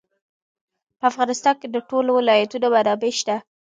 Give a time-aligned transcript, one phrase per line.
[0.99, 3.35] په افغانستان کې د ټولو ولایتونو منابع شته.